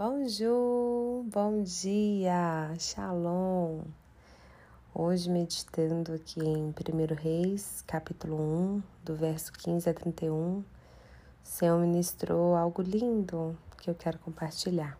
Bonjour, 0.00 1.24
bom 1.24 1.60
dia, 1.60 2.72
shalom. 2.78 3.80
Hoje 4.94 5.28
meditando 5.28 6.12
aqui 6.12 6.38
em 6.38 6.66
1 6.66 6.72
Reis, 7.20 7.82
capítulo 7.84 8.40
1, 8.40 8.82
do 9.04 9.16
verso 9.16 9.52
15 9.54 9.90
a 9.90 9.92
31, 9.92 10.60
o 10.60 10.64
Senhor 11.42 11.80
ministrou 11.80 12.54
algo 12.54 12.80
lindo 12.80 13.58
que 13.78 13.90
eu 13.90 13.94
quero 13.96 14.20
compartilhar. 14.20 14.96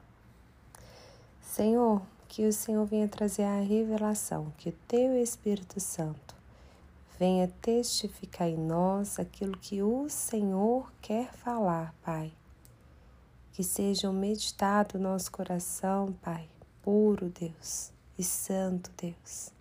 Senhor, 1.42 2.02
que 2.26 2.44
o 2.44 2.52
Senhor 2.52 2.84
venha 2.84 3.06
trazer 3.06 3.44
a 3.44 3.60
revelação, 3.60 4.52
que 4.58 4.70
o 4.70 4.78
Teu 4.88 5.16
Espírito 5.22 5.78
Santo 5.78 6.34
venha 7.20 7.46
testificar 7.62 8.48
em 8.48 8.58
nós 8.58 9.20
aquilo 9.20 9.56
que 9.56 9.80
o 9.80 10.08
Senhor 10.08 10.90
quer 11.00 11.32
falar, 11.34 11.94
Pai 12.02 12.32
que 13.58 13.64
sejam 13.64 14.12
meditado 14.12 15.00
no 15.00 15.08
nosso 15.08 15.32
coração, 15.32 16.12
Pai, 16.22 16.48
puro 16.80 17.28
Deus 17.28 17.90
e 18.16 18.22
santo 18.22 18.88
Deus. 18.96 19.52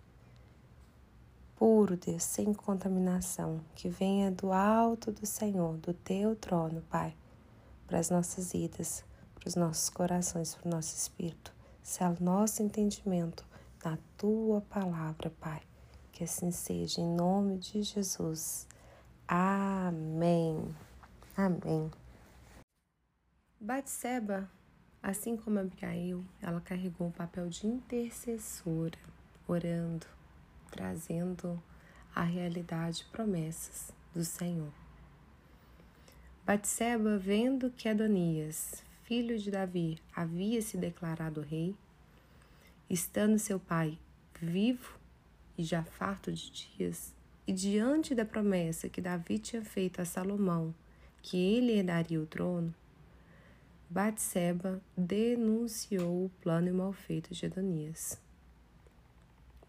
Puro 1.56 1.96
Deus, 1.96 2.22
sem 2.22 2.54
contaminação, 2.54 3.60
que 3.74 3.88
venha 3.88 4.30
do 4.30 4.52
alto 4.52 5.10
do 5.10 5.26
Senhor, 5.26 5.78
do 5.78 5.92
teu 5.92 6.36
trono, 6.36 6.80
Pai, 6.88 7.12
para 7.88 7.98
as 7.98 8.08
nossas 8.08 8.52
vidas, 8.52 9.04
para 9.34 9.48
os 9.48 9.56
nossos 9.56 9.90
corações, 9.90 10.54
para 10.54 10.68
o 10.68 10.70
nosso 10.70 10.94
espírito. 10.94 11.52
Sela 11.82 12.16
o 12.20 12.22
nosso 12.22 12.62
entendimento 12.62 13.44
na 13.84 13.98
tua 14.16 14.60
palavra, 14.60 15.28
Pai. 15.40 15.62
Que 16.12 16.22
assim 16.22 16.52
seja, 16.52 17.00
em 17.00 17.16
nome 17.16 17.58
de 17.58 17.82
Jesus. 17.82 18.64
Amém. 19.26 20.72
Amém. 21.36 21.90
Batseba, 23.60 24.48
assim 25.02 25.36
como 25.36 25.58
Abigail, 25.58 26.24
ela 26.40 26.60
carregou 26.60 27.08
o 27.08 27.12
papel 27.12 27.48
de 27.48 27.66
intercessora, 27.66 28.96
orando, 29.48 30.06
trazendo 30.70 31.60
à 32.14 32.22
realidade 32.22 33.04
promessas 33.10 33.92
do 34.14 34.24
Senhor. 34.24 34.72
Batseba, 36.46 37.18
vendo 37.18 37.68
que 37.72 37.88
Adonias, 37.88 38.84
filho 39.02 39.36
de 39.36 39.50
Davi, 39.50 39.98
havia 40.14 40.62
se 40.62 40.76
declarado 40.76 41.40
rei, 41.40 41.74
estando 42.88 43.40
seu 43.40 43.58
pai 43.58 43.98
vivo 44.40 45.00
e 45.58 45.64
já 45.64 45.82
farto 45.82 46.32
de 46.32 46.48
dias, 46.52 47.12
e 47.44 47.52
diante 47.52 48.14
da 48.14 48.24
promessa 48.24 48.88
que 48.88 49.00
Davi 49.00 49.40
tinha 49.40 49.64
feito 49.64 50.00
a 50.00 50.04
Salomão, 50.04 50.72
que 51.20 51.36
ele 51.36 51.72
herdaria 51.72 52.22
o 52.22 52.26
trono, 52.26 52.72
Batseba 53.90 54.82
denunciou 54.94 56.26
o 56.26 56.30
plano 56.42 56.68
e 56.68 56.72
mal 56.72 56.92
feito 56.92 57.32
de 57.32 57.46
Adonias, 57.46 58.20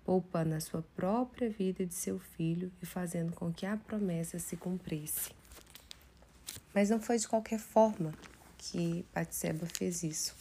poupando 0.03 0.56
a 0.56 0.59
sua 0.59 0.81
própria 0.94 1.50
vida 1.50 1.84
e 1.84 1.86
de 1.86 1.94
seu 1.94 2.20
filho 2.20 2.70
e 2.81 2.86
fazendo 2.86 3.31
com 3.31 3.53
que 3.53 3.66
a 3.66 3.78
promessa 3.78 4.38
se 4.38 4.58
cumprisse. 4.58 5.31
Mas 6.73 6.89
não 6.89 7.00
foi 7.00 7.17
de 7.17 7.30
qualquer 7.30 7.59
forma 7.59 8.14
que 8.58 9.06
Batseba 9.16 9.66
fez 9.66 10.03
isso. 10.03 10.36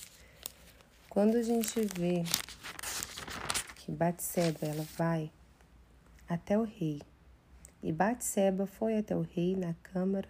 Quando 1.08 1.36
a 1.36 1.42
gente 1.42 1.80
vê 1.96 2.24
que 3.76 3.92
Batseba 3.92 4.66
ela 4.66 4.86
vai 4.96 5.30
até 6.28 6.58
o 6.58 6.64
rei 6.64 7.00
e 7.80 7.92
Batseba 7.92 8.66
foi 8.66 8.98
até 8.98 9.14
o 9.14 9.22
rei 9.22 9.54
na 9.54 9.72
câmara 9.84 10.28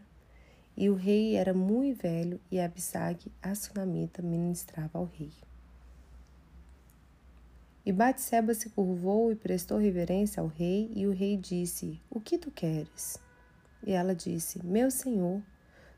e 0.81 0.89
o 0.89 0.95
rei 0.95 1.35
era 1.35 1.53
muito 1.53 2.01
velho 2.03 2.41
e 2.49 2.61
Abisag, 2.61 3.33
a 3.43 3.53
sunamita, 3.53 4.23
ministrava 4.23 4.97
ao 4.97 5.07
rei. 5.07 5.33
E 7.85 7.91
Batseba 7.91 8.55
se 8.55 8.71
curvou 8.71 9.33
e 9.33 9.35
prestou 9.35 9.77
reverência 9.77 10.41
ao 10.41 10.47
rei, 10.47 10.89
e 10.95 11.05
o 11.05 11.11
rei 11.11 11.37
disse: 11.37 12.01
O 12.09 12.21
que 12.21 12.39
tu 12.39 12.53
queres? 12.53 13.19
E 13.85 13.91
ela 13.91 14.15
disse: 14.15 14.65
Meu 14.65 14.89
senhor, 14.89 15.43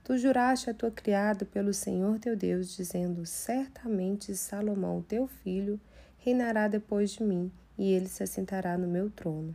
tu 0.02 0.16
juraste 0.16 0.70
a 0.70 0.74
tua 0.74 0.91
criada 0.91 1.44
pelo 1.44 1.74
Senhor 1.74 2.18
teu 2.18 2.34
Deus, 2.34 2.74
dizendo: 2.74 3.26
Certamente 3.26 4.34
Salomão, 4.34 5.02
teu 5.02 5.26
filho, 5.26 5.78
reinará 6.16 6.68
depois 6.68 7.10
de 7.10 7.22
mim, 7.22 7.52
e 7.76 7.92
ele 7.92 8.08
se 8.08 8.22
assentará 8.22 8.78
no 8.78 8.88
meu 8.88 9.10
trono. 9.10 9.54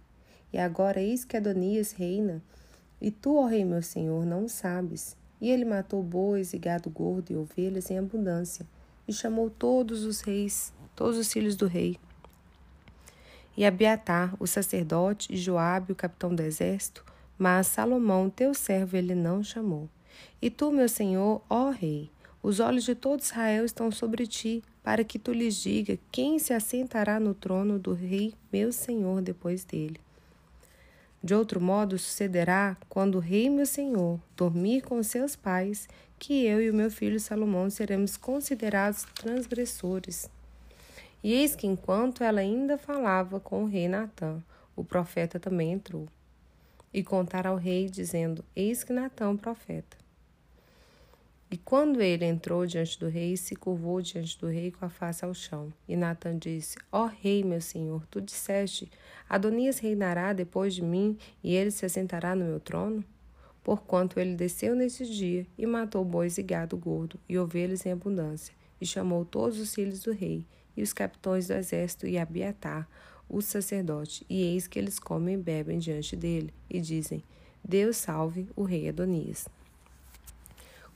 E 0.53 0.59
agora 0.59 1.01
eis 1.01 1.25
que 1.25 1.35
Adonias 1.35 1.93
reina, 1.93 2.43
e 3.05 3.11
tu, 3.11 3.37
ó 3.37 3.45
rei 3.45 3.63
meu 3.63 3.83
senhor, 3.83 4.25
não 4.25 4.47
sabes. 4.47 5.15
E 5.39 5.51
ele 5.51 5.63
matou 5.63 6.01
bois 6.01 6.53
e 6.53 6.57
gado 6.57 6.89
gordo 6.89 7.31
e 7.31 7.35
ovelhas 7.35 7.91
em 7.91 7.99
abundância, 7.99 8.65
e 9.07 9.13
chamou 9.13 9.47
todos 9.47 10.03
os 10.03 10.21
reis, 10.21 10.73
todos 10.95 11.15
os 11.15 11.31
filhos 11.31 11.55
do 11.55 11.67
rei. 11.67 11.99
E 13.55 13.63
Abiatar, 13.63 14.35
o 14.39 14.47
sacerdote, 14.47 15.31
e 15.31 15.37
Joabe, 15.37 15.91
o 15.91 15.95
capitão 15.95 16.33
do 16.33 16.41
exército, 16.41 17.05
mas 17.37 17.67
Salomão, 17.67 18.27
teu 18.27 18.55
servo, 18.55 18.97
ele 18.97 19.13
não 19.13 19.43
chamou. 19.43 19.87
E 20.41 20.49
tu, 20.49 20.71
meu 20.71 20.89
senhor, 20.89 21.43
ó 21.47 21.69
rei, 21.69 22.09
os 22.41 22.59
olhos 22.59 22.85
de 22.85 22.95
todo 22.95 23.19
Israel 23.19 23.65
estão 23.65 23.91
sobre 23.91 24.25
ti, 24.25 24.63
para 24.81 25.03
que 25.03 25.19
tu 25.19 25.31
lhes 25.31 25.57
diga 25.57 25.99
quem 26.11 26.39
se 26.39 26.53
assentará 26.53 27.19
no 27.19 27.35
trono 27.35 27.77
do 27.77 27.93
rei, 27.93 28.33
meu 28.51 28.71
senhor, 28.71 29.21
depois 29.21 29.63
dele. 29.63 29.99
De 31.25 31.33
outro 31.33 31.59
modo 31.59 31.97
sucederá, 31.97 32.77
quando 32.87 33.15
o 33.15 33.19
rei 33.19 33.49
meu 33.49 33.65
senhor 33.65 34.19
dormir 34.37 34.81
com 34.81 35.01
seus 35.01 35.35
pais, 35.35 35.89
que 36.19 36.45
eu 36.45 36.61
e 36.61 36.69
o 36.69 36.73
meu 36.73 36.91
filho 36.91 37.19
Salomão 37.19 37.67
seremos 37.67 38.15
considerados 38.15 39.05
transgressores. 39.15 40.29
E 41.23 41.33
eis 41.33 41.55
que 41.55 41.65
enquanto 41.65 42.23
ela 42.23 42.41
ainda 42.41 42.77
falava 42.77 43.39
com 43.39 43.63
o 43.63 43.67
rei 43.67 43.87
Natã, 43.87 44.39
o 44.75 44.83
profeta 44.83 45.39
também 45.39 45.71
entrou. 45.71 46.07
E 46.93 47.03
contaram 47.03 47.53
ao 47.53 47.57
rei, 47.57 47.89
dizendo: 47.89 48.45
Eis 48.55 48.83
que 48.83 48.93
Natã, 48.93 49.35
profeta. 49.35 49.97
E 51.49 51.57
quando 51.57 52.01
ele 52.01 52.25
entrou 52.25 52.65
diante 52.65 52.99
do 52.99 53.07
rei, 53.07 53.37
se 53.37 53.55
curvou 53.55 54.01
diante 54.01 54.37
do 54.39 54.47
rei 54.47 54.71
com 54.71 54.83
a 54.83 54.89
face 54.89 55.23
ao 55.23 55.33
chão. 55.33 55.71
E 55.87 55.95
Natan 55.95 56.37
disse: 56.39 56.75
Ó 56.91 57.03
oh, 57.03 57.07
rei, 57.07 57.43
meu 57.43 57.61
senhor, 57.61 58.05
tu 58.07 58.19
disseste: 58.19 58.89
Adonias 59.29 59.77
reinará 59.77 60.33
depois 60.33 60.73
de 60.73 60.81
mim, 60.81 61.17
e 61.43 61.53
ele 61.53 61.69
se 61.69 61.85
assentará 61.85 62.35
no 62.35 62.45
meu 62.45 62.59
trono? 62.59 63.05
Porquanto 63.63 64.19
ele 64.19 64.35
desceu 64.35 64.75
nesse 64.75 65.05
dia 65.05 65.45
e 65.57 65.65
matou 65.65 66.03
bois 66.03 66.37
e 66.37 66.43
gado 66.43 66.77
gordo 66.77 67.19
e 67.27 67.37
ovelhas 67.37 67.85
em 67.85 67.91
abundância, 67.91 68.53
e 68.81 68.85
chamou 68.85 69.23
todos 69.23 69.59
os 69.59 69.73
filhos 69.73 70.01
do 70.01 70.11
rei, 70.11 70.45
e 70.75 70.81
os 70.81 70.93
capitões 70.93 71.47
do 71.47 71.53
exército 71.53 72.07
e 72.07 72.17
Abiatar, 72.17 72.87
o 73.29 73.41
sacerdote, 73.41 74.25
e 74.29 74.41
eis 74.43 74.67
que 74.67 74.77
eles 74.77 74.99
comem 74.99 75.35
e 75.35 75.37
bebem 75.37 75.77
diante 75.77 76.15
dele, 76.15 76.51
e 76.69 76.81
dizem: 76.81 77.23
Deus 77.63 77.97
salve 77.97 78.49
o 78.55 78.63
rei 78.63 78.89
Adonias. 78.89 79.47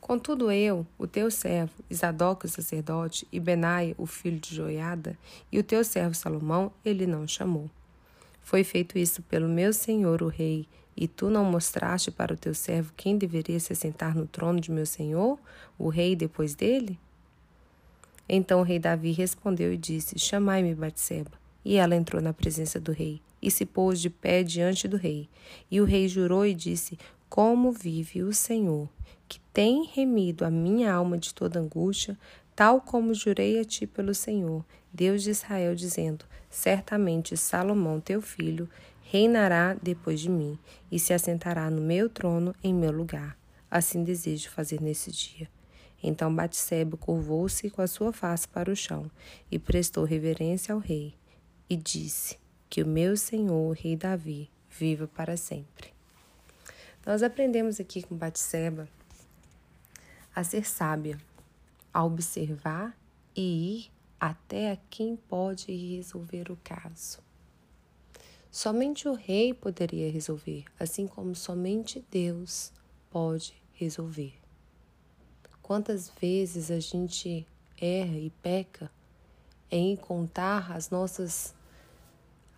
Contudo 0.10 0.52
eu, 0.52 0.88
o 0.98 1.06
teu 1.06 1.30
servo, 1.30 1.72
Isadoc, 1.88 2.44
o 2.44 2.48
sacerdote, 2.48 3.28
e 3.32 3.40
Benai, 3.40 3.94
o 3.96 4.08
filho 4.08 4.40
de 4.40 4.56
Joiada, 4.56 5.16
e 5.52 5.60
o 5.60 5.64
teu 5.64 5.84
servo 5.84 6.16
Salomão, 6.16 6.72
ele 6.84 7.06
não 7.06 7.28
chamou. 7.28 7.70
Foi 8.42 8.64
feito 8.64 8.98
isso 8.98 9.22
pelo 9.22 9.48
meu 9.48 9.72
senhor, 9.72 10.24
o 10.24 10.28
rei, 10.28 10.68
e 10.98 11.08
tu 11.08 11.30
não 11.30 11.46
mostraste 11.46 12.10
para 12.10 12.34
o 12.34 12.38
teu 12.38 12.56
servo 12.56 12.92
quem 12.98 13.20
deveria 13.20 13.60
se 13.60 13.72
assentar 13.72 14.18
no 14.18 14.26
trono 14.26 14.60
de 14.60 14.72
meu 14.72 14.88
senhor, 14.88 15.38
o 15.78 15.90
rei 15.90 16.16
depois 16.16 16.56
dele? 16.56 16.98
Então 18.28 18.62
o 18.62 18.64
rei 18.64 18.80
Davi 18.80 19.12
respondeu 19.12 19.72
e 19.72 19.78
disse: 19.78 20.18
Chamai-me 20.18 20.74
Batseba. 20.74 21.34
E 21.64 21.76
ela 21.76 21.96
entrou 21.96 22.20
na 22.20 22.34
presença 22.34 22.80
do 22.80 22.92
rei 22.92 23.22
e 23.40 23.52
se 23.52 23.64
pôs 23.64 24.02
de 24.02 24.10
pé 24.10 24.42
diante 24.42 24.88
do 24.88 24.98
rei. 24.98 25.30
E 25.70 25.80
o 25.80 25.86
rei 25.86 26.08
jurou 26.08 26.48
e 26.48 26.54
disse: 26.56 26.98
Como 27.30 27.72
vive 27.72 28.24
o 28.24 28.34
Senhor, 28.34 28.90
que 29.28 29.40
tem 29.54 29.86
remido 29.86 30.44
a 30.44 30.50
minha 30.50 30.92
alma 30.92 31.16
de 31.16 31.32
toda 31.32 31.60
angústia, 31.60 32.18
tal 32.56 32.82
como 32.82 33.14
jurei 33.14 33.60
a 33.60 33.64
ti 33.64 33.86
pelo 33.86 34.16
Senhor, 34.16 34.66
Deus 34.92 35.22
de 35.22 35.30
Israel, 35.30 35.76
dizendo: 35.76 36.26
Certamente 36.50 37.38
Salomão, 37.38 38.02
teu 38.02 38.20
filho, 38.20 38.68
reinará 39.04 39.76
depois 39.76 40.20
de 40.20 40.28
mim 40.28 40.58
e 40.92 40.98
se 40.98 41.14
assentará 41.14 41.70
no 41.70 41.80
meu 41.80 42.10
trono 42.10 42.56
em 42.64 42.74
meu 42.74 42.92
lugar. 42.92 43.38
Assim 43.70 44.04
desejo 44.04 44.50
fazer 44.50 44.82
nesse 44.82 45.12
dia. 45.12 45.48
Então 46.02 46.34
Batseba 46.34 46.98
curvou-se 46.98 47.70
com 47.70 47.84
a 47.84 47.88
sua 47.88 48.12
face 48.12 48.48
para 48.48 48.72
o 48.72 48.76
chão 48.76 49.10
e 49.52 49.60
prestou 49.60 50.04
reverência 50.04 50.74
ao 50.74 50.80
rei 50.80 51.14
e 51.70 51.78
disse: 51.78 52.40
Que 52.68 52.82
o 52.82 52.88
meu 52.88 53.16
senhor, 53.16 53.70
o 53.70 53.74
rei 53.74 53.96
Davi, 53.96 54.50
viva 54.68 55.08
para 55.08 55.38
sempre. 55.38 55.99
Nós 57.06 57.24
aprendemos 57.24 57.80
aqui 57.80 58.04
com 58.04 58.16
Batseba 58.16 58.88
a 60.36 60.44
ser 60.44 60.66
sábia, 60.66 61.18
a 61.94 62.04
observar 62.04 62.96
e 63.36 63.78
ir 63.78 63.92
até 64.20 64.72
a 64.72 64.78
quem 64.90 65.16
pode 65.16 65.72
resolver 65.72 66.52
o 66.52 66.58
caso. 66.64 67.20
Somente 68.52 69.08
o 69.08 69.14
rei 69.14 69.54
poderia 69.54 70.12
resolver, 70.12 70.66
assim 70.80 71.08
como 71.08 71.36
somente 71.36 72.06
Deus 72.12 72.72
pode 73.10 73.54
resolver. 73.74 74.34
Quantas 75.62 76.10
vezes 76.10 76.70
a 76.70 76.80
gente 76.80 77.48
erra 77.80 78.18
e 78.18 78.30
peca 78.42 78.92
em 79.72 79.96
contar 79.96 80.72
as 80.72 80.90
nossas 80.90 81.54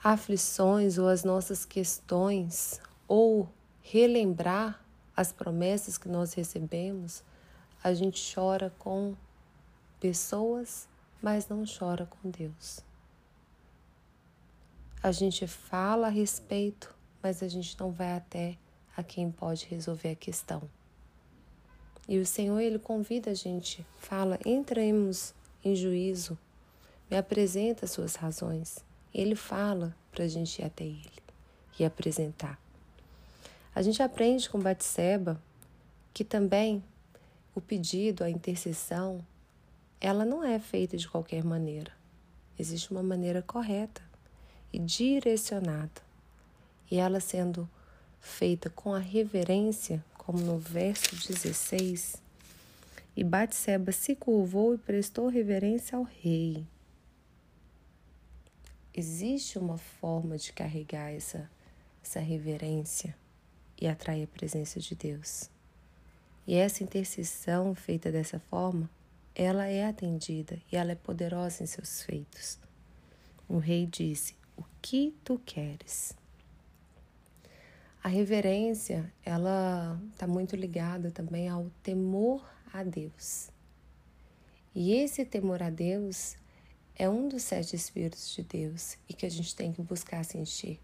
aflições 0.03 0.97
ou 0.97 1.07
as 1.07 1.23
nossas 1.23 1.65
questões 1.65 2.81
ou 3.07 3.47
relembrar 3.81 4.83
as 5.16 5.31
promessas 5.31 5.98
que 5.98 6.07
nós 6.07 6.33
recebemos, 6.33 7.24
a 7.83 7.94
gente 7.94 8.33
chora 8.33 8.74
com 8.80 9.16
pessoas, 10.00 10.88
mas 11.22 11.48
não 11.48 11.63
chora 11.66 12.06
com 12.06 12.30
Deus. 12.30 12.80
A 15.04 15.12
gente 15.12 15.48
fala 15.48 16.07
a 16.07 16.10
respeito, 16.12 16.95
mas 17.24 17.42
a 17.42 17.48
gente 17.48 17.80
não 17.80 17.92
vai 17.92 18.13
até 18.13 18.57
a 18.95 19.01
quem 19.01 19.31
pode 19.31 19.66
resolver 19.66 20.12
a 20.12 20.16
questão. 20.16 20.62
E 22.07 22.19
o 22.19 22.25
Senhor, 22.25 22.60
Ele 22.60 22.78
convida 22.78 23.31
a 23.31 23.33
gente, 23.33 23.86
fala: 23.98 24.38
entremos 24.45 25.33
em 25.63 25.75
juízo, 25.75 26.38
me 27.10 27.18
apresenta 27.18 27.86
as 27.86 27.92
suas 27.92 28.16
razões. 28.16 28.80
Ele 29.13 29.36
fala 29.36 29.95
para 30.12 30.25
a 30.25 30.28
gente 30.28 30.62
ir 30.62 30.66
até 30.66 30.83
Ele 30.83 31.12
e 31.80 31.86
apresentar. 31.86 32.60
A 33.73 33.81
gente 33.81 34.03
aprende 34.03 34.50
com 34.50 34.59
Batseba 34.59 35.41
que 36.13 36.25
também 36.25 36.83
o 37.56 37.62
pedido, 37.62 38.21
a 38.21 38.29
intercessão, 38.29 39.25
ela 40.00 40.25
não 40.25 40.44
é 40.44 40.59
feita 40.59 40.97
de 40.97 41.07
qualquer 41.07 41.41
maneira. 41.44 41.91
Existe 42.59 42.91
uma 42.91 43.01
maneira 43.01 43.41
correta 43.41 44.01
e 44.73 44.79
direcionada. 44.79 46.01
E 46.89 46.97
ela 46.97 47.21
sendo 47.21 47.68
feita 48.19 48.69
com 48.69 48.94
a 48.94 49.00
reverência, 49.00 50.03
como 50.18 50.39
no 50.39 50.59
verso 50.59 51.15
16, 51.15 52.21
e 53.15 53.23
Batseba 53.23 53.94
se 53.94 54.15
curvou 54.18 54.73
e 54.75 54.77
prestou 54.77 55.29
reverência 55.29 55.97
ao 55.97 56.03
rei. 56.03 56.65
Existe 58.94 59.57
uma 59.57 59.77
forma 59.77 60.38
de 60.38 60.51
carregar 60.51 61.09
essa, 61.13 61.50
essa 62.03 62.19
reverência 62.19 63.15
e 63.81 63.88
atrair 63.88 64.24
a 64.24 64.28
presença 64.28 64.80
de 64.80 64.94
Deus. 64.94 65.50
E 66.45 66.56
essa 66.56 66.83
intercessão 66.83 67.74
feita 67.74 68.12
dessa 68.12 68.39
forma, 68.39 68.89
ela 69.33 69.66
é 69.68 69.86
atendida 69.86 70.62
e 70.72 70.75
ela 70.75 70.92
é 70.92 70.95
poderosa 70.95 71.63
em 71.63 71.66
seus 71.66 72.04
feitos. 72.04 72.60
O 73.50 73.57
rei 73.57 73.88
disse: 73.88 74.36
O 74.56 74.63
que 74.81 75.16
tu 75.24 75.42
queres? 75.44 76.16
A 78.04 78.07
reverência, 78.07 79.12
ela 79.24 80.00
está 80.12 80.25
muito 80.25 80.56
ligada 80.56 81.12
também 81.12 81.50
ao 81.50 81.69
temor 81.83 82.44
a 82.74 82.83
Deus. 82.83 83.50
E 84.74 84.94
esse 84.94 85.25
temor 85.25 85.62
a 85.62 85.69
Deus 85.69 86.36
é 86.95 87.10
um 87.10 87.28
dos 87.28 87.44
sete 87.44 87.75
espíritos 87.75 88.33
de 88.33 88.44
Deus 88.44 88.98
e 89.07 89.13
que 89.13 89.25
a 89.25 89.30
gente 89.30 89.56
tem 89.56 89.72
que 89.72 89.81
buscar 89.81 90.24
se 90.24 90.38
encher 90.38 90.80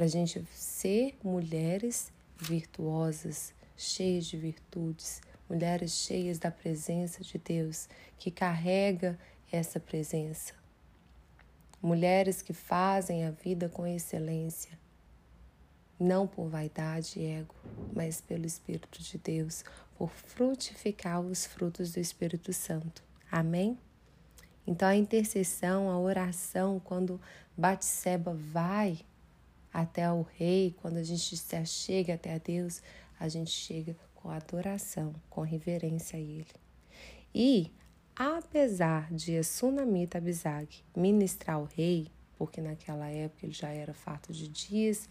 para 0.00 0.06
a 0.06 0.08
gente 0.08 0.42
ser 0.54 1.14
mulheres 1.22 2.10
virtuosas, 2.38 3.52
cheias 3.76 4.24
de 4.24 4.38
virtudes, 4.38 5.20
mulheres 5.46 5.92
cheias 5.92 6.38
da 6.38 6.50
presença 6.50 7.22
de 7.22 7.36
Deus, 7.36 7.86
que 8.18 8.30
carrega 8.30 9.18
essa 9.52 9.78
presença. 9.78 10.54
Mulheres 11.82 12.40
que 12.40 12.54
fazem 12.54 13.26
a 13.26 13.30
vida 13.30 13.68
com 13.68 13.86
excelência, 13.86 14.70
não 15.98 16.26
por 16.26 16.48
vaidade 16.48 17.20
e 17.20 17.26
ego, 17.26 17.54
mas 17.92 18.22
pelo 18.22 18.46
Espírito 18.46 19.02
de 19.02 19.18
Deus, 19.18 19.66
por 19.98 20.08
frutificar 20.08 21.20
os 21.20 21.44
frutos 21.44 21.92
do 21.92 22.00
Espírito 22.00 22.54
Santo. 22.54 23.02
Amém? 23.30 23.78
Então 24.66 24.88
a 24.88 24.96
intercessão, 24.96 25.90
a 25.90 25.98
oração, 25.98 26.80
quando 26.82 27.20
Batseba 27.54 28.32
vai 28.32 28.98
até 29.72 30.10
o 30.10 30.22
rei, 30.22 30.74
quando 30.80 30.96
a 30.96 31.02
gente 31.02 31.36
se 31.36 31.66
chega 31.66 32.14
até 32.14 32.34
a 32.34 32.38
Deus, 32.38 32.82
a 33.18 33.28
gente 33.28 33.50
chega 33.50 33.96
com 34.14 34.30
adoração, 34.30 35.14
com 35.28 35.42
reverência 35.42 36.18
a 36.18 36.20
Ele. 36.20 36.46
E, 37.34 37.70
apesar 38.16 39.12
de 39.12 39.36
a 39.36 39.44
Sunamita 39.44 40.18
Abizag 40.18 40.68
ministrar 40.96 41.56
ao 41.56 41.64
rei, 41.64 42.08
porque 42.36 42.60
naquela 42.60 43.08
época 43.08 43.46
ele 43.46 43.52
já 43.52 43.68
era 43.68 43.94
farto 43.94 44.32
de 44.32 44.48
dias, 44.48 45.08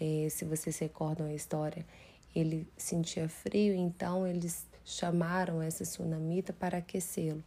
é, 0.00 0.28
se 0.30 0.44
vocês 0.44 0.78
recordam 0.78 1.26
a 1.26 1.34
história, 1.34 1.86
ele 2.34 2.66
sentia 2.76 3.28
frio, 3.28 3.74
então 3.74 4.26
eles 4.26 4.66
chamaram 4.84 5.62
essa 5.62 5.84
Sunamita 5.84 6.52
para 6.52 6.78
aquecê-lo. 6.78 7.44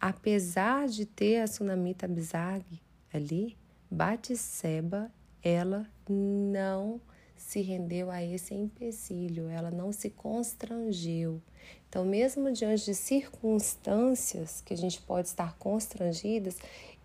Apesar 0.00 0.88
de 0.88 1.06
ter 1.06 1.40
a 1.40 1.46
Sunamita 1.46 2.06
Abizag 2.06 2.64
ali, 3.12 3.56
Batseba, 3.92 5.12
ela 5.42 5.86
não 6.08 6.98
se 7.36 7.60
rendeu 7.60 8.10
a 8.10 8.22
esse 8.24 8.54
empecilho, 8.54 9.50
ela 9.50 9.70
não 9.70 9.92
se 9.92 10.08
constrangeu. 10.08 11.42
Então, 11.86 12.02
mesmo 12.02 12.50
diante 12.50 12.86
de 12.86 12.94
circunstâncias 12.94 14.62
que 14.62 14.72
a 14.72 14.76
gente 14.78 14.98
pode 15.02 15.28
estar 15.28 15.58
constrangidas, 15.58 16.56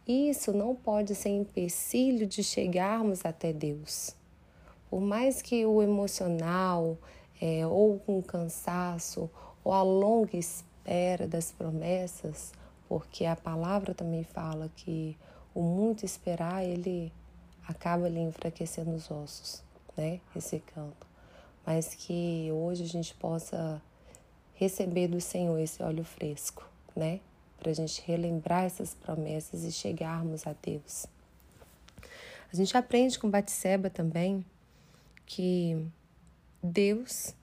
isso 0.08 0.54
não 0.54 0.74
pode 0.74 1.14
ser 1.14 1.28
empecilho 1.28 2.26
de 2.26 2.42
chegarmos 2.42 3.26
até 3.26 3.52
Deus. 3.52 4.16
Por 4.90 5.02
mais 5.02 5.42
que 5.42 5.66
o 5.66 5.82
emocional, 5.82 6.98
é, 7.42 7.68
ou 7.68 8.00
com 8.00 8.22
cansaço, 8.22 9.30
ou 9.62 9.74
a 9.74 9.84
longa 9.84 10.38
espera 10.38 11.28
das 11.28 11.52
promessas, 11.52 12.54
porque 12.88 13.26
a 13.26 13.36
palavra 13.36 13.94
também 13.94 14.24
fala 14.24 14.72
que 14.74 15.18
o 15.58 15.64
muito 15.64 16.06
esperar, 16.06 16.64
ele 16.64 17.12
acaba 17.68 18.06
ali 18.06 18.20
enfraquecendo 18.20 18.92
os 18.92 19.10
ossos, 19.10 19.64
né? 19.98 20.22
Ressecando. 20.32 20.96
Mas 21.66 21.96
que 21.96 22.48
hoje 22.52 22.84
a 22.84 22.88
gente 22.88 23.16
possa 23.16 23.82
receber 24.54 25.08
do 25.08 25.20
Senhor 25.20 25.58
esse 25.58 25.82
óleo 25.82 26.04
fresco, 26.04 26.64
né? 26.96 27.22
Para 27.58 27.72
a 27.72 27.74
gente 27.74 28.04
relembrar 28.06 28.66
essas 28.66 28.94
promessas 28.94 29.64
e 29.64 29.72
chegarmos 29.72 30.46
a 30.46 30.54
Deus. 30.62 31.08
A 32.54 32.56
gente 32.56 32.78
aprende 32.78 33.18
com 33.18 33.28
Batseba 33.28 33.90
também 33.90 34.46
que 35.26 35.88
Deus, 36.62 37.34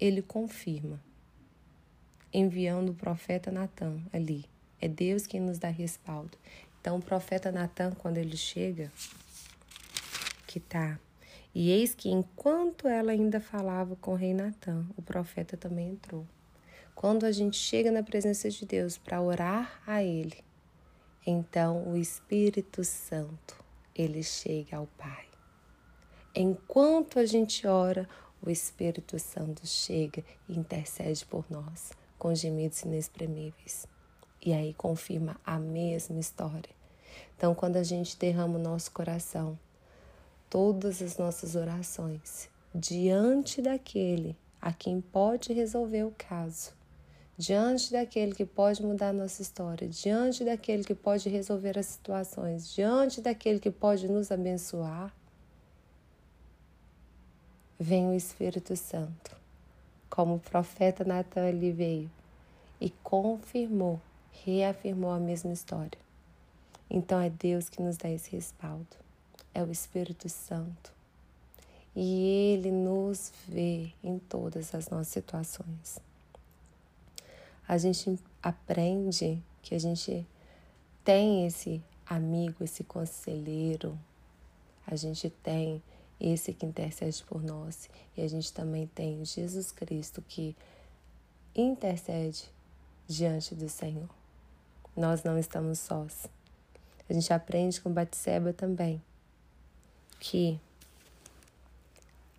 ele 0.00 0.22
confirma, 0.22 0.98
enviando 2.32 2.92
o 2.92 2.94
profeta 2.94 3.50
Natan 3.50 4.00
ali. 4.10 4.46
É 4.80 4.88
Deus 4.88 5.26
quem 5.26 5.38
nos 5.38 5.58
dá 5.58 5.68
respaldo. 5.68 6.38
Então, 6.82 6.96
o 6.96 7.00
profeta 7.02 7.52
Natan, 7.52 7.92
quando 7.92 8.18
ele 8.18 8.36
chega, 8.36 8.90
que 10.48 10.58
tá. 10.58 10.98
E 11.54 11.70
eis 11.70 11.94
que 11.94 12.10
enquanto 12.10 12.88
ela 12.88 13.12
ainda 13.12 13.38
falava 13.38 13.94
com 13.94 14.14
o 14.14 14.16
rei 14.16 14.34
Natan, 14.34 14.84
o 14.96 15.00
profeta 15.00 15.56
também 15.56 15.90
entrou. 15.90 16.26
Quando 16.92 17.24
a 17.24 17.30
gente 17.30 17.56
chega 17.56 17.92
na 17.92 18.02
presença 18.02 18.50
de 18.50 18.66
Deus 18.66 18.98
para 18.98 19.22
orar 19.22 19.80
a 19.86 20.02
Ele, 20.02 20.42
então 21.24 21.88
o 21.88 21.96
Espírito 21.96 22.82
Santo, 22.82 23.62
ele 23.94 24.24
chega 24.24 24.78
ao 24.78 24.88
Pai. 24.98 25.26
Enquanto 26.34 27.20
a 27.20 27.24
gente 27.24 27.64
ora, 27.64 28.08
o 28.44 28.50
Espírito 28.50 29.20
Santo 29.20 29.64
chega 29.68 30.24
e 30.48 30.58
intercede 30.58 31.24
por 31.26 31.44
nós 31.48 31.92
com 32.18 32.34
gemidos 32.34 32.82
inexprimíveis. 32.82 33.86
E 34.44 34.52
aí 34.52 34.74
confirma 34.74 35.36
a 35.46 35.58
mesma 35.58 36.18
história. 36.18 36.70
Então, 37.36 37.54
quando 37.54 37.76
a 37.76 37.82
gente 37.82 38.16
derrama 38.18 38.58
o 38.58 38.62
nosso 38.62 38.90
coração, 38.90 39.56
todas 40.50 41.00
as 41.00 41.16
nossas 41.16 41.54
orações 41.54 42.48
diante 42.74 43.62
daquele 43.62 44.36
a 44.60 44.72
quem 44.72 45.00
pode 45.00 45.52
resolver 45.52 46.04
o 46.04 46.14
caso, 46.16 46.72
diante 47.36 47.92
daquele 47.92 48.34
que 48.34 48.44
pode 48.44 48.82
mudar 48.82 49.08
a 49.08 49.12
nossa 49.12 49.42
história, 49.42 49.88
diante 49.88 50.44
daquele 50.44 50.84
que 50.84 50.94
pode 50.94 51.28
resolver 51.28 51.78
as 51.78 51.86
situações, 51.86 52.72
diante 52.72 53.20
daquele 53.20 53.60
que 53.60 53.70
pode 53.70 54.08
nos 54.08 54.30
abençoar, 54.30 55.14
vem 57.78 58.08
o 58.08 58.14
Espírito 58.14 58.76
Santo, 58.76 59.36
como 60.08 60.36
o 60.36 60.40
profeta 60.40 61.04
Natan 61.04 61.48
ali 61.48 61.72
veio 61.72 62.10
e 62.80 62.90
confirmou 63.02 64.00
reafirmou 64.44 65.10
a 65.10 65.18
mesma 65.18 65.52
história. 65.52 65.98
Então 66.90 67.20
é 67.20 67.30
Deus 67.30 67.68
que 67.68 67.80
nos 67.80 67.96
dá 67.96 68.10
esse 68.10 68.30
respaldo, 68.30 68.96
é 69.54 69.62
o 69.62 69.70
Espírito 69.70 70.28
Santo. 70.28 70.92
E 71.94 72.54
Ele 72.54 72.70
nos 72.70 73.32
vê 73.46 73.92
em 74.02 74.18
todas 74.18 74.74
as 74.74 74.88
nossas 74.88 75.08
situações. 75.08 75.98
A 77.68 77.78
gente 77.78 78.18
aprende 78.42 79.42
que 79.62 79.74
a 79.74 79.78
gente 79.78 80.26
tem 81.04 81.46
esse 81.46 81.82
amigo, 82.06 82.64
esse 82.64 82.82
conselheiro, 82.84 83.98
a 84.86 84.96
gente 84.96 85.30
tem 85.30 85.82
esse 86.20 86.52
que 86.52 86.66
intercede 86.66 87.22
por 87.24 87.42
nós 87.42 87.88
e 88.16 88.22
a 88.22 88.28
gente 88.28 88.52
também 88.52 88.86
tem 88.86 89.24
Jesus 89.24 89.72
Cristo 89.72 90.22
que 90.22 90.56
intercede 91.54 92.44
diante 93.08 93.54
do 93.54 93.68
Senhor. 93.68 94.21
Nós 94.96 95.22
não 95.22 95.38
estamos 95.38 95.78
sós. 95.78 96.26
A 97.08 97.12
gente 97.12 97.32
aprende 97.32 97.80
com 97.80 97.92
Batseba 97.92 98.52
também 98.52 99.02
que 100.20 100.60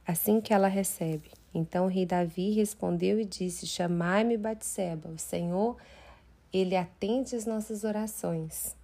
assim 0.08 0.40
que 0.40 0.54
ela 0.54 0.68
recebe, 0.68 1.32
então 1.54 1.86
o 1.86 1.90
rei 1.90 2.06
Davi 2.06 2.52
respondeu 2.52 3.20
e 3.20 3.26
disse: 3.26 3.68
Chamai-me 3.68 4.38
Batseba. 4.38 5.10
O 5.10 5.20
Senhor, 5.20 5.78
ele 6.52 6.76
atende 6.76 7.36
as 7.36 7.46
nossas 7.46 7.84
orações. 7.84 8.76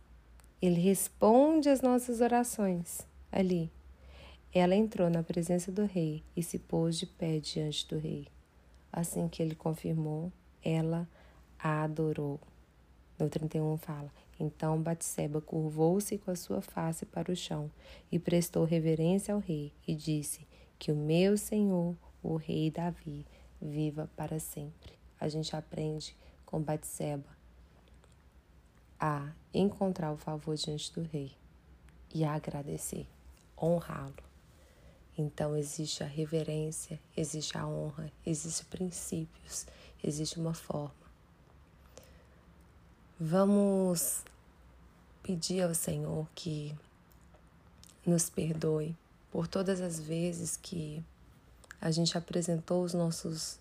Ele 0.61 0.79
responde 0.81 1.69
às 1.69 1.81
nossas 1.81 2.19
orações 2.19 3.07
ali. 3.31 3.71
Ela 4.53 4.75
entrou 4.75 5.09
na 5.09 5.23
presença 5.23 5.71
do 5.71 5.85
rei 5.85 6.23
e 6.35 6.43
se 6.43 6.59
pôs 6.59 6.97
de 6.97 7.05
pé 7.05 7.39
diante 7.39 7.87
do 7.87 7.97
rei. 7.97 8.27
Assim 8.91 9.27
que 9.27 9.41
ele 9.41 9.55
confirmou, 9.55 10.31
ela 10.63 11.07
a 11.57 11.83
adorou. 11.83 12.39
No 13.19 13.29
31 13.29 13.75
fala: 13.77 14.09
Então 14.39 14.81
Batseba 14.81 15.41
curvou-se 15.41 16.17
com 16.17 16.31
a 16.31 16.35
sua 16.35 16.61
face 16.61 17.05
para 17.05 17.29
o 17.31 17.35
chão 17.35 17.69
e 18.09 18.17
prestou 18.17 18.63
reverência 18.63 19.33
ao 19.33 19.41
rei 19.41 19.73
e 19.85 19.93
disse: 19.93 20.47
Que 20.79 20.89
o 20.89 20.95
meu 20.95 21.37
senhor, 21.37 21.97
o 22.23 22.37
rei 22.37 22.71
Davi, 22.71 23.25
viva 23.61 24.09
para 24.15 24.39
sempre. 24.39 24.93
A 25.19 25.27
gente 25.27 25.53
aprende 25.53 26.15
com 26.45 26.61
Batseba 26.61 27.37
a 28.97 29.33
encontrar 29.53 30.13
o 30.13 30.17
favor 30.17 30.55
diante 30.55 30.93
do 30.93 31.01
rei 31.01 31.33
e 32.13 32.23
a 32.23 32.33
agradecer, 32.33 33.05
honrá-lo. 33.61 34.23
Então 35.17 35.57
existe 35.57 36.03
a 36.03 36.07
reverência, 36.07 36.97
existe 37.15 37.57
a 37.57 37.67
honra, 37.67 38.09
existem 38.25 38.65
princípios, 38.67 39.67
existe 40.01 40.39
uma 40.39 40.53
forma. 40.53 41.08
Vamos 43.21 44.23
pedir 45.21 45.63
ao 45.63 45.75
Senhor 45.75 46.25
que 46.33 46.73
nos 48.05 48.29
perdoe 48.29 48.95
por 49.29 49.45
todas 49.45 49.81
as 49.81 49.99
vezes 49.99 50.55
que 50.55 51.03
a 51.81 51.91
gente 51.91 52.17
apresentou 52.17 52.81
os 52.81 52.93
nossos 52.93 53.59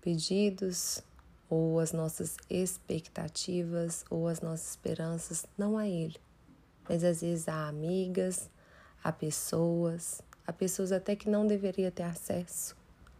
pedidos 0.00 1.00
ou 1.48 1.78
as 1.78 1.92
nossas 1.92 2.36
expectativas 2.50 4.04
ou 4.10 4.26
as 4.26 4.40
nossas 4.40 4.70
esperanças 4.70 5.46
não 5.56 5.78
a 5.78 5.86
Ele, 5.86 6.18
mas 6.88 7.04
às 7.04 7.20
vezes 7.20 7.46
a 7.46 7.68
amigas, 7.68 8.50
a 9.04 9.12
pessoas, 9.12 10.20
a 10.44 10.52
pessoas 10.52 10.90
até 10.90 11.14
que 11.14 11.30
não 11.30 11.46
deveria 11.46 11.92
ter 11.92 12.02
acesso 12.02 12.76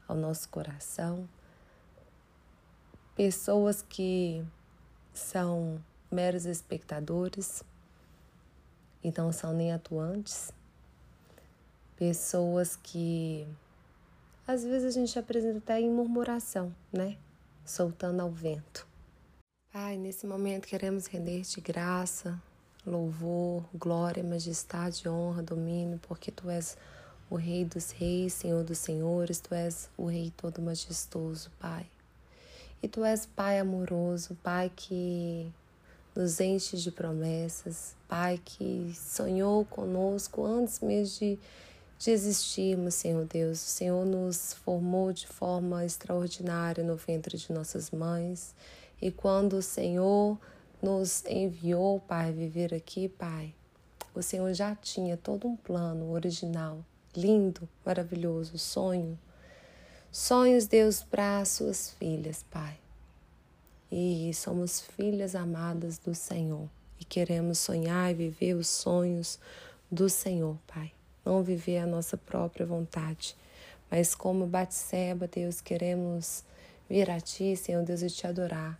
ao 0.08 0.16
nosso 0.16 0.48
coração, 0.48 1.28
pessoas 3.14 3.80
que 3.80 4.44
são 5.12 5.82
meros 6.10 6.44
espectadores 6.44 7.62
e 9.02 9.12
não 9.16 9.32
são 9.32 9.52
nem 9.52 9.72
atuantes, 9.72 10.52
pessoas 11.96 12.76
que 12.76 13.46
às 14.46 14.64
vezes 14.64 14.94
a 14.94 15.00
gente 15.00 15.18
apresenta 15.18 15.58
até 15.58 15.80
em 15.80 15.90
murmuração, 15.90 16.74
né? 16.92 17.16
Soltando 17.64 18.20
ao 18.20 18.30
vento. 18.30 18.86
Pai, 19.72 19.96
nesse 19.96 20.26
momento 20.26 20.66
queremos 20.66 21.06
render-te 21.06 21.60
graça, 21.60 22.40
louvor, 22.84 23.64
glória, 23.74 24.22
majestade, 24.22 25.08
honra, 25.08 25.42
domínio, 25.42 25.98
porque 26.06 26.30
tu 26.30 26.50
és 26.50 26.76
o 27.30 27.36
Rei 27.36 27.64
dos 27.64 27.90
Reis, 27.92 28.34
Senhor 28.34 28.62
dos 28.62 28.76
Senhores, 28.76 29.40
Tu 29.40 29.54
és 29.54 29.88
o 29.96 30.04
Rei 30.04 30.30
todo 30.36 30.60
majestoso, 30.60 31.50
Pai. 31.58 31.86
E 32.82 32.88
Tu 32.88 33.04
és 33.04 33.26
Pai 33.26 33.60
amoroso, 33.60 34.36
Pai 34.42 34.72
que 34.74 35.52
nos 36.14 36.40
enche 36.40 36.76
de 36.76 36.90
promessas, 36.90 37.94
Pai 38.08 38.40
que 38.44 38.92
sonhou 38.94 39.64
conosco 39.64 40.44
antes 40.44 40.80
mesmo 40.80 41.18
de, 41.18 41.38
de 41.98 42.10
existirmos, 42.10 42.94
Senhor 42.94 43.24
Deus. 43.24 43.62
O 43.62 43.68
Senhor 43.68 44.04
nos 44.04 44.52
formou 44.52 45.12
de 45.12 45.26
forma 45.26 45.84
extraordinária 45.84 46.82
no 46.82 46.96
ventre 46.96 47.38
de 47.38 47.52
nossas 47.52 47.90
mães. 47.90 48.54
E 49.00 49.10
quando 49.10 49.54
o 49.54 49.62
Senhor 49.62 50.36
nos 50.82 51.24
enviou, 51.26 52.00
Pai, 52.00 52.32
viver 52.32 52.74
aqui, 52.74 53.08
Pai, 53.08 53.54
o 54.14 54.22
Senhor 54.22 54.52
já 54.52 54.74
tinha 54.74 55.16
todo 55.16 55.46
um 55.46 55.56
plano 55.56 56.10
original 56.10 56.84
lindo, 57.14 57.68
maravilhoso, 57.84 58.58
sonho. 58.58 59.18
Sonhos, 60.12 60.66
Deus, 60.66 61.02
para 61.02 61.42
suas 61.46 61.92
filhas, 61.98 62.44
Pai. 62.50 62.76
E 63.90 64.30
somos 64.34 64.78
filhas 64.78 65.34
amadas 65.34 65.96
do 65.96 66.14
Senhor 66.14 66.68
e 67.00 67.04
queremos 67.04 67.56
sonhar 67.56 68.10
e 68.10 68.14
viver 68.14 68.52
os 68.52 68.68
sonhos 68.68 69.38
do 69.90 70.10
Senhor, 70.10 70.58
Pai. 70.66 70.92
Não 71.24 71.42
viver 71.42 71.78
a 71.78 71.86
nossa 71.86 72.18
própria 72.18 72.66
vontade, 72.66 73.34
mas 73.90 74.14
como 74.14 74.46
Batseba, 74.46 75.26
Deus, 75.26 75.62
queremos 75.62 76.44
vir 76.90 77.10
a 77.10 77.18
Ti, 77.18 77.56
Senhor 77.56 77.82
Deus, 77.82 78.02
e 78.02 78.10
te 78.10 78.26
adorar. 78.26 78.78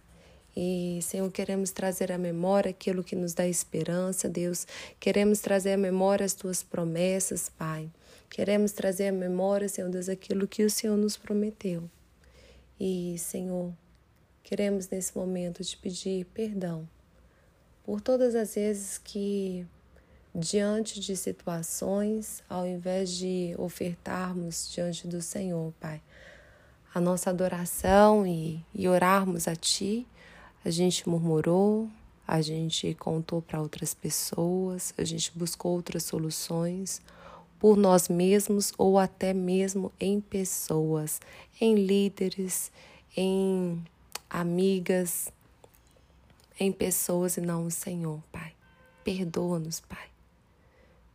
E, 0.54 0.98
Senhor, 1.00 1.32
queremos 1.32 1.70
trazer 1.70 2.12
à 2.12 2.18
memória 2.18 2.68
aquilo 2.68 3.02
que 3.02 3.16
nos 3.16 3.32
dá 3.32 3.48
esperança, 3.48 4.28
Deus. 4.28 4.66
Queremos 5.00 5.40
trazer 5.40 5.72
à 5.72 5.78
memória 5.78 6.26
as 6.26 6.34
tuas 6.34 6.62
promessas, 6.62 7.48
Pai. 7.48 7.88
Queremos 8.32 8.72
trazer 8.72 9.08
à 9.08 9.12
memória, 9.12 9.68
Senhor 9.68 9.90
Deus, 9.90 10.08
aquilo 10.08 10.48
que 10.48 10.64
o 10.64 10.70
Senhor 10.70 10.96
nos 10.96 11.18
prometeu. 11.18 11.84
E, 12.80 13.14
Senhor, 13.18 13.74
queremos 14.42 14.88
nesse 14.88 15.14
momento 15.14 15.62
te 15.62 15.76
pedir 15.76 16.24
perdão 16.32 16.88
por 17.84 18.00
todas 18.00 18.34
as 18.34 18.54
vezes 18.54 18.96
que, 18.96 19.66
diante 20.34 20.98
de 20.98 21.14
situações, 21.14 22.42
ao 22.48 22.66
invés 22.66 23.10
de 23.10 23.54
ofertarmos 23.58 24.72
diante 24.72 25.06
do 25.06 25.20
Senhor, 25.20 25.70
Pai, 25.78 26.00
a 26.94 27.02
nossa 27.02 27.28
adoração 27.28 28.26
e, 28.26 28.64
e 28.74 28.88
orarmos 28.88 29.46
a 29.46 29.54
Ti, 29.54 30.06
a 30.64 30.70
gente 30.70 31.06
murmurou, 31.06 31.86
a 32.26 32.40
gente 32.40 32.94
contou 32.94 33.42
para 33.42 33.60
outras 33.60 33.92
pessoas, 33.92 34.94
a 34.96 35.04
gente 35.04 35.30
buscou 35.36 35.72
outras 35.72 36.04
soluções 36.04 37.02
por 37.62 37.76
nós 37.76 38.08
mesmos 38.08 38.72
ou 38.76 38.98
até 38.98 39.32
mesmo 39.32 39.92
em 40.00 40.20
pessoas, 40.20 41.20
em 41.60 41.76
líderes, 41.76 42.72
em 43.16 43.80
amigas, 44.28 45.32
em 46.58 46.72
pessoas 46.72 47.36
e 47.36 47.40
não 47.40 47.66
o 47.66 47.70
Senhor, 47.70 48.20
Pai. 48.32 48.52
Perdoa-nos, 49.04 49.78
Pai. 49.78 50.08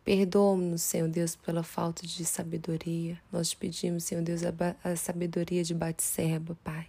Perdoa-nos, 0.06 0.84
Senhor 0.84 1.10
Deus, 1.10 1.36
pela 1.36 1.64
falta 1.64 2.08
de 2.08 2.24
sabedoria. 2.24 3.20
Nós 3.30 3.50
te 3.50 3.58
pedimos, 3.58 4.06
Senhor 4.06 4.24
Deus, 4.24 4.40
a, 4.86 4.96
sabedoria 4.96 5.66
de 5.66 5.74
Batseba, 5.74 6.58
Pai. 6.64 6.88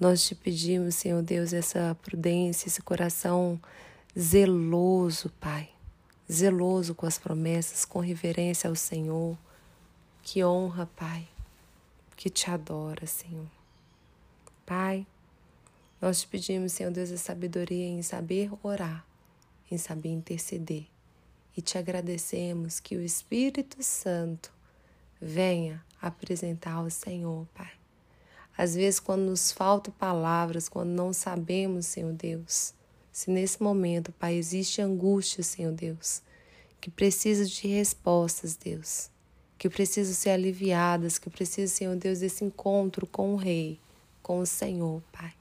Nós 0.00 0.26
te 0.26 0.34
pedimos, 0.34 0.96
Senhor 0.96 1.22
Deus, 1.22 1.52
essa 1.52 1.96
prudência, 2.02 2.66
esse 2.66 2.82
coração 2.82 3.60
zeloso, 4.18 5.30
Pai 5.38 5.68
zeloso 6.30 6.94
com 6.94 7.06
as 7.06 7.18
promessas, 7.18 7.84
com 7.84 7.98
reverência 7.98 8.68
ao 8.68 8.76
Senhor, 8.76 9.36
que 10.22 10.44
honra, 10.44 10.88
Pai, 10.96 11.26
que 12.16 12.30
te 12.30 12.50
adora, 12.50 13.06
Senhor. 13.06 13.50
Pai, 14.64 15.06
nós 16.00 16.20
te 16.20 16.28
pedimos, 16.28 16.72
Senhor 16.72 16.92
Deus, 16.92 17.10
a 17.10 17.18
sabedoria 17.18 17.86
em 17.86 18.02
saber 18.02 18.50
orar, 18.62 19.04
em 19.70 19.76
saber 19.76 20.10
interceder. 20.10 20.86
E 21.56 21.60
te 21.60 21.76
agradecemos 21.76 22.78
que 22.78 22.96
o 22.96 23.02
Espírito 23.02 23.82
Santo 23.82 24.52
venha 25.20 25.84
apresentar 26.00 26.74
ao 26.74 26.88
Senhor, 26.88 27.46
Pai. 27.52 27.72
Às 28.56 28.74
vezes, 28.74 29.00
quando 29.00 29.22
nos 29.22 29.50
faltam 29.50 29.92
palavras, 29.94 30.68
quando 30.68 30.90
não 30.90 31.12
sabemos, 31.12 31.86
Senhor 31.86 32.12
Deus, 32.12 32.72
se 33.12 33.30
nesse 33.30 33.62
momento, 33.62 34.12
Pai, 34.12 34.34
existe 34.34 34.80
angústia, 34.80 35.42
Senhor 35.42 35.72
Deus, 35.72 36.22
que 36.80 36.90
precisa 36.90 37.44
de 37.44 37.68
respostas, 37.68 38.56
Deus, 38.56 39.10
que 39.58 39.68
precisam 39.68 40.14
ser 40.14 40.30
aliviadas, 40.30 41.18
que 41.18 41.28
precisam, 41.28 41.76
Senhor 41.76 41.96
Deus, 41.96 42.20
desse 42.20 42.44
encontro 42.44 43.06
com 43.06 43.34
o 43.34 43.36
Rei, 43.36 43.80
com 44.22 44.38
o 44.38 44.46
Senhor, 44.46 45.02
Pai. 45.12 45.32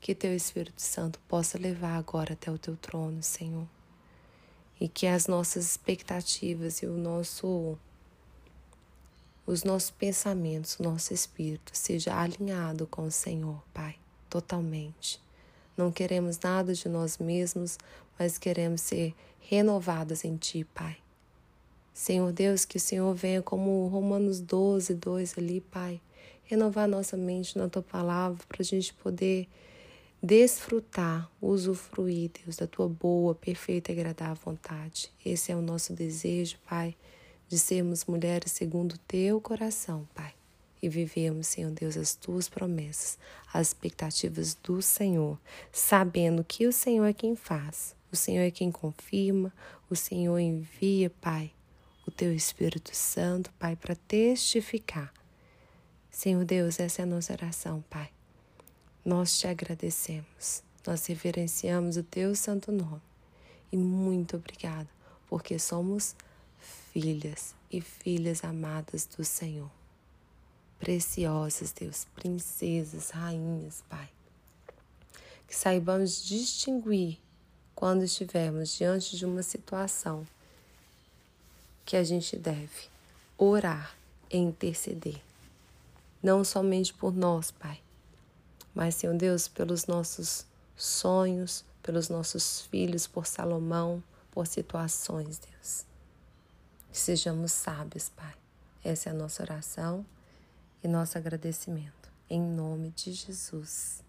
Que 0.00 0.14
Teu 0.14 0.34
Espírito 0.34 0.80
Santo 0.80 1.18
possa 1.28 1.58
levar 1.58 1.96
agora 1.96 2.32
até 2.32 2.50
o 2.50 2.58
Teu 2.58 2.76
trono, 2.76 3.22
Senhor. 3.22 3.68
E 4.80 4.88
que 4.88 5.06
as 5.06 5.26
nossas 5.26 5.64
expectativas 5.66 6.78
e 6.78 6.86
o 6.86 6.96
nosso 6.96 7.78
os 9.46 9.64
nossos 9.64 9.90
pensamentos, 9.90 10.78
o 10.78 10.82
nosso 10.82 11.12
espírito 11.12 11.72
seja 11.74 12.16
alinhado 12.16 12.86
com 12.86 13.02
o 13.02 13.10
Senhor, 13.10 13.60
Pai, 13.74 13.96
totalmente. 14.28 15.20
Não 15.80 15.90
queremos 15.90 16.38
nada 16.38 16.74
de 16.74 16.86
nós 16.90 17.16
mesmos, 17.16 17.78
mas 18.18 18.36
queremos 18.36 18.82
ser 18.82 19.14
renovados 19.40 20.26
em 20.26 20.36
Ti, 20.36 20.62
Pai. 20.74 20.98
Senhor 21.94 22.30
Deus, 22.32 22.66
que 22.66 22.76
o 22.76 22.80
Senhor 22.80 23.14
venha 23.14 23.40
como 23.40 23.86
Romanos 23.86 24.42
12, 24.42 24.92
2 24.92 25.38
ali, 25.38 25.62
Pai, 25.62 25.98
renovar 26.44 26.86
nossa 26.86 27.16
mente 27.16 27.56
na 27.56 27.66
Tua 27.66 27.80
palavra 27.80 28.44
para 28.46 28.60
a 28.60 28.62
gente 28.62 28.92
poder 28.92 29.48
desfrutar, 30.22 31.30
usufruir, 31.40 32.30
Deus, 32.44 32.56
da 32.56 32.66
tua 32.66 32.86
boa, 32.86 33.34
perfeita 33.34 33.90
e 33.90 33.94
agradável 33.98 34.36
vontade. 34.44 35.10
Esse 35.24 35.50
é 35.50 35.56
o 35.56 35.62
nosso 35.62 35.94
desejo, 35.94 36.58
Pai, 36.68 36.94
de 37.48 37.58
sermos 37.58 38.04
mulheres 38.04 38.52
segundo 38.52 38.92
o 38.92 38.98
teu 38.98 39.40
coração, 39.40 40.06
Pai, 40.14 40.34
e 40.82 40.88
vivermos, 40.88 41.48
Senhor 41.48 41.70
Deus, 41.70 41.96
as 41.96 42.14
tuas 42.14 42.48
promessas, 42.48 43.18
as 43.52 43.68
expectativas 43.68 44.54
do 44.54 44.80
Senhor, 44.80 45.38
sabendo 45.72 46.44
que 46.44 46.66
o 46.66 46.72
Senhor 46.72 47.06
é 47.06 47.12
quem 47.12 47.36
faz, 47.36 47.94
o 48.12 48.16
Senhor 48.16 48.42
é 48.42 48.50
quem 48.50 48.70
confirma, 48.70 49.52
o 49.88 49.96
Senhor 49.96 50.38
envia, 50.38 51.10
Pai, 51.10 51.52
o 52.06 52.10
teu 52.10 52.34
Espírito 52.34 52.94
Santo, 52.94 53.52
Pai, 53.58 53.76
para 53.76 53.94
testificar. 53.94 55.12
Senhor 56.10 56.44
Deus, 56.44 56.80
essa 56.80 57.02
é 57.02 57.04
a 57.04 57.06
nossa 57.06 57.32
oração, 57.32 57.84
Pai 57.88 58.10
nós 59.04 59.38
te 59.38 59.46
agradecemos, 59.46 60.62
nós 60.86 61.06
reverenciamos 61.06 61.96
o 61.96 62.02
teu 62.02 62.34
santo 62.34 62.70
nome 62.70 63.02
e 63.72 63.76
muito 63.76 64.36
obrigado, 64.36 64.88
porque 65.26 65.58
somos 65.58 66.14
filhas 66.92 67.54
e 67.70 67.80
filhas 67.80 68.44
amadas 68.44 69.06
do 69.06 69.24
Senhor. 69.24 69.79
Preciosas, 70.90 71.70
Deus, 71.70 72.04
princesas, 72.16 73.10
rainhas, 73.10 73.80
Pai. 73.88 74.08
Que 75.46 75.54
saibamos 75.54 76.20
distinguir 76.20 77.20
quando 77.76 78.02
estivermos 78.02 78.76
diante 78.76 79.16
de 79.16 79.24
uma 79.24 79.44
situação 79.44 80.26
que 81.84 81.96
a 81.96 82.02
gente 82.02 82.36
deve 82.36 82.88
orar 83.38 83.94
e 84.28 84.36
interceder. 84.36 85.22
Não 86.20 86.42
somente 86.42 86.92
por 86.92 87.14
nós, 87.14 87.52
Pai, 87.52 87.80
mas, 88.74 88.96
Senhor 88.96 89.14
Deus, 89.14 89.46
pelos 89.46 89.86
nossos 89.86 90.44
sonhos, 90.76 91.64
pelos 91.84 92.08
nossos 92.08 92.62
filhos, 92.62 93.06
por 93.06 93.28
Salomão, 93.28 94.02
por 94.32 94.44
situações, 94.44 95.38
Deus. 95.38 95.86
Que 96.90 96.98
sejamos 96.98 97.52
sábios, 97.52 98.08
Pai. 98.08 98.34
Essa 98.82 99.10
é 99.10 99.12
a 99.12 99.14
nossa 99.14 99.44
oração 99.44 100.04
e 100.82 100.88
nosso 100.88 101.18
agradecimento. 101.18 102.10
Em 102.28 102.40
nome 102.40 102.90
de 102.90 103.12
Jesus. 103.12 104.02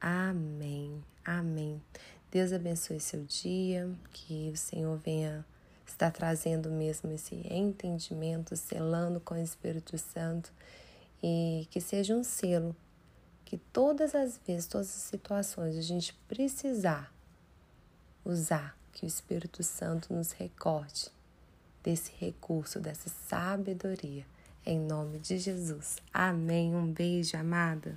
Amém. 0.00 1.02
Amém. 1.24 1.82
Deus 2.30 2.52
abençoe 2.52 3.00
seu 3.00 3.24
dia, 3.24 3.90
que 4.12 4.50
o 4.52 4.56
Senhor 4.56 4.96
venha 4.98 5.44
estar 5.86 6.10
trazendo 6.10 6.70
mesmo 6.70 7.10
esse 7.12 7.34
entendimento, 7.50 8.56
selando 8.56 9.20
com 9.20 9.34
o 9.34 9.38
Espírito 9.38 9.96
Santo 9.96 10.52
e 11.22 11.66
que 11.70 11.80
seja 11.80 12.14
um 12.14 12.24
selo 12.24 12.74
que 13.44 13.56
todas 13.56 14.14
as 14.14 14.38
vezes, 14.44 14.66
todas 14.66 14.88
as 14.88 15.02
situações, 15.02 15.78
a 15.78 15.80
gente 15.80 16.12
precisar 16.28 17.14
usar, 18.24 18.76
que 18.92 19.04
o 19.04 19.06
Espírito 19.06 19.62
Santo 19.62 20.12
nos 20.12 20.32
recorde 20.32 21.10
desse 21.82 22.10
recurso, 22.18 22.80
dessa 22.80 23.08
sabedoria. 23.08 24.26
Em 24.68 24.80
nome 24.80 25.20
de 25.20 25.38
Jesus. 25.38 25.96
Amém. 26.12 26.74
Um 26.74 26.92
beijo, 26.92 27.36
amada. 27.36 27.96